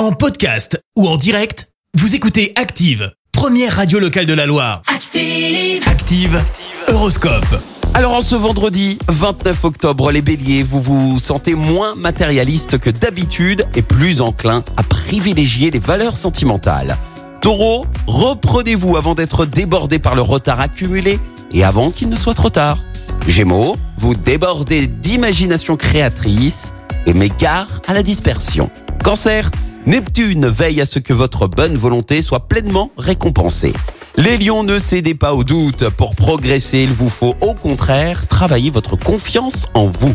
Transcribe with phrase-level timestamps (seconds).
[0.00, 4.80] En podcast ou en direct, vous écoutez Active, première radio locale de la Loire.
[4.86, 5.82] Active.
[5.86, 6.42] Active,
[6.88, 7.60] Horoscope.
[7.92, 13.66] Alors en ce vendredi 29 octobre, les béliers, vous vous sentez moins matérialiste que d'habitude
[13.74, 16.96] et plus enclin à privilégier les valeurs sentimentales.
[17.42, 21.18] Taureau, reprenez-vous avant d'être débordé par le retard accumulé
[21.52, 22.78] et avant qu'il ne soit trop tard.
[23.28, 26.72] Gémeaux, vous débordez d'imagination créatrice
[27.04, 28.70] et met gare à la dispersion.
[29.04, 29.50] Cancer,
[29.86, 33.72] Neptune veille à ce que votre bonne volonté soit pleinement récompensée.
[34.16, 35.88] Les lions, ne cédez pas au doute.
[35.88, 40.14] Pour progresser, il vous faut au contraire travailler votre confiance en vous.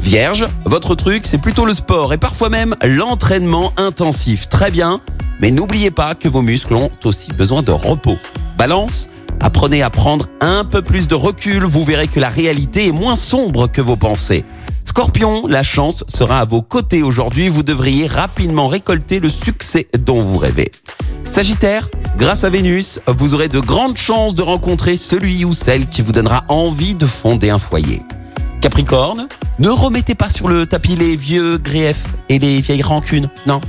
[0.00, 4.48] Vierge, votre truc, c'est plutôt le sport et parfois même l'entraînement intensif.
[4.48, 5.00] Très bien,
[5.40, 8.18] mais n'oubliez pas que vos muscles ont aussi besoin de repos.
[8.58, 9.08] Balance,
[9.40, 13.16] apprenez à prendre un peu plus de recul, vous verrez que la réalité est moins
[13.16, 14.44] sombre que vos pensées.
[14.96, 20.20] Scorpion, la chance sera à vos côtés aujourd'hui, vous devriez rapidement récolter le succès dont
[20.20, 20.70] vous rêvez.
[21.28, 26.00] Sagittaire, grâce à Vénus, vous aurez de grandes chances de rencontrer celui ou celle qui
[26.00, 28.02] vous donnera envie de fonder un foyer.
[28.60, 29.26] Capricorne,
[29.58, 33.60] ne remettez pas sur le tapis les vieux griefs et les vieilles rancunes, non.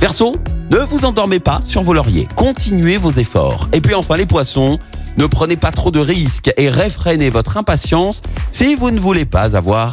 [0.00, 0.36] Verseau,
[0.70, 3.68] ne vous endormez pas sur vos lauriers, continuez vos efforts.
[3.74, 4.78] Et puis enfin les poissons,
[5.18, 9.54] ne prenez pas trop de risques et réfrénez votre impatience si vous ne voulez pas
[9.54, 9.92] avoir